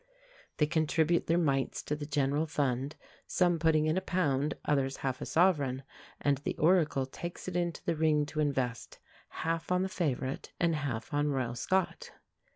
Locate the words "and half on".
10.59-11.27